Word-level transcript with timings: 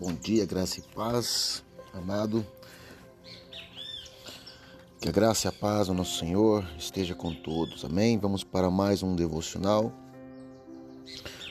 Bom 0.00 0.14
dia, 0.14 0.46
graça 0.46 0.80
e 0.80 0.82
paz, 0.94 1.62
amado. 1.92 2.42
Que 4.98 5.10
a 5.10 5.12
graça 5.12 5.46
e 5.46 5.50
a 5.50 5.52
paz 5.52 5.88
do 5.88 5.92
nosso 5.92 6.18
Senhor 6.18 6.66
esteja 6.78 7.14
com 7.14 7.34
todos, 7.34 7.84
amém? 7.84 8.16
Vamos 8.18 8.42
para 8.42 8.70
mais 8.70 9.02
um 9.02 9.14
devocional. 9.14 9.92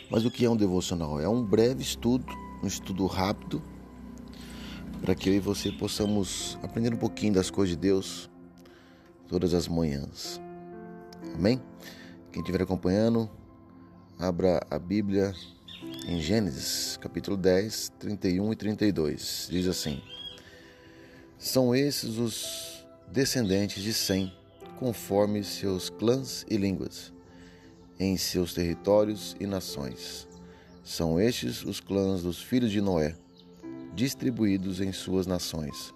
Mas 0.10 0.26
o 0.26 0.32
que 0.32 0.46
é 0.46 0.50
um 0.50 0.58
devocional? 0.58 1.20
É 1.22 1.30
um 1.30 1.46
breve 1.46 1.84
estudo, 1.84 2.26
um 2.64 2.66
estudo 2.66 3.06
rápido, 3.06 3.62
para 5.00 5.14
que 5.14 5.30
eu 5.30 5.36
e 5.36 5.40
você 5.40 5.72
possamos 5.72 6.58
aprender 6.64 6.92
um 6.92 6.98
pouquinho 6.98 7.34
das 7.36 7.52
coisas 7.52 7.76
de 7.76 7.80
Deus 7.80 8.32
todas 9.28 9.54
as 9.54 9.68
manhãs, 9.68 10.42
amém? 11.36 11.62
Quem 12.32 12.42
estiver 12.42 12.64
acompanhando, 12.64 13.30
abra 14.18 14.60
a 14.72 14.80
Bíblia 14.80 15.36
em 16.08 16.20
Gênesis, 16.20 16.98
capítulo 16.98 17.36
10, 17.36 17.92
31 18.00 18.54
e 18.54 18.56
32. 18.56 19.48
Diz 19.50 19.68
assim: 19.68 20.02
São 21.38 21.76
esses 21.76 22.18
os 22.18 22.86
descendentes 23.12 23.84
de 23.84 23.94
Sem, 23.94 24.34
conforme 24.78 25.44
seus 25.44 25.90
clãs 25.90 26.46
e 26.50 26.58
línguas, 26.58 27.14
em 28.00 28.18
seus 28.18 28.54
territórios 28.54 29.36
e 29.40 29.46
nações. 29.46 30.28
São 30.84 31.20
estes 31.20 31.64
os 31.64 31.80
clãs 31.80 32.24
dos 32.24 32.42
filhos 32.42 32.72
de 32.72 32.82
Noé, 32.82 33.16
distribuídos 33.94 34.82
em 34.82 34.92
suas 34.92 35.28
nações, 35.28 35.94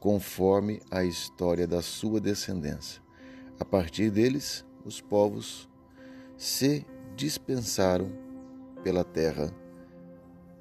conforme 0.00 0.80
a 0.90 1.04
história 1.04 1.66
da 1.66 1.82
sua 1.82 2.20
descendência. 2.20 3.02
A 3.60 3.64
partir 3.64 4.10
deles, 4.10 4.64
os 4.84 5.00
povos 5.00 5.68
se 6.36 6.84
dispensaram 7.16 8.27
pela 8.88 9.04
terra 9.04 9.52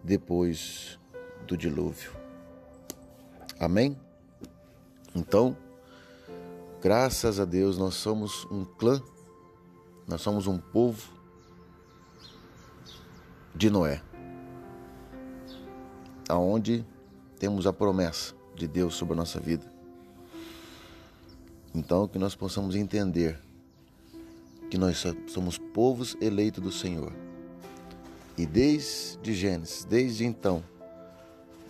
depois 0.04 0.99
do 1.48 1.55
dilúvio. 1.55 2.12
Amém? 3.57 3.98
Então, 5.15 5.55
graças 6.82 7.40
a 7.40 7.46
Deus, 7.46 7.77
nós 7.77 7.93
somos 7.93 8.43
um 8.52 8.65
clã, 8.65 9.02
nós 10.05 10.20
somos 10.20 10.46
um 10.46 10.57
povo 10.57 11.10
de 13.55 13.70
Noé, 13.70 14.04
aonde 16.27 16.85
temos 17.40 17.65
a 17.65 17.71
promessa 17.71 18.35
de 18.54 18.68
Deus 18.68 18.96
sobre 18.96 19.13
a 19.13 19.18
nossa 19.18 19.40
vida. 19.40 19.71
Então, 21.74 22.09
que 22.09 22.20
nós 22.20 22.35
possamos 22.35 22.76
entender 22.76 23.40
que 24.70 24.77
nós 24.77 25.02
somos 25.27 25.57
povos 25.57 26.18
eleitos 26.20 26.62
do 26.62 26.74
Senhor 26.74 27.27
e 28.38 28.46
desde 28.46 29.34
Gênesis, 29.34 29.84
desde 29.84 30.26
então, 30.26 30.63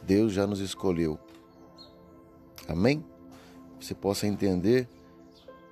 Deus 0.03 0.33
já 0.33 0.45
nos 0.45 0.59
escolheu. 0.59 1.17
Amém? 2.67 3.03
Você 3.79 3.95
possa 3.95 4.27
entender 4.27 4.87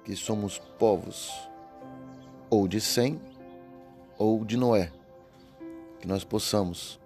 que 0.03 0.16
somos 0.16 0.57
povos 0.79 1.31
ou 2.49 2.67
de 2.67 2.79
Sem 2.79 3.19
ou 4.17 4.45
de 4.45 4.55
Noé. 4.55 4.93
Que 5.99 6.07
nós 6.07 6.23
possamos 6.23 6.99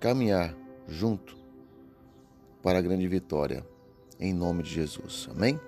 caminhar 0.00 0.54
junto 0.88 1.36
para 2.62 2.78
a 2.78 2.82
grande 2.82 3.06
vitória, 3.06 3.64
em 4.18 4.32
nome 4.32 4.62
de 4.64 4.70
Jesus. 4.70 5.28
Amém? 5.30 5.60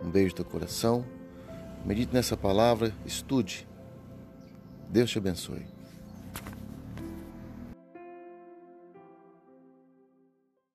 Um 0.00 0.10
beijo 0.10 0.34
teu 0.34 0.44
coração. 0.44 1.04
Medite 1.84 2.14
nessa 2.14 2.36
palavra, 2.36 2.94
estude. 3.04 3.66
Deus 4.88 5.10
te 5.10 5.18
abençoe. 5.18 5.81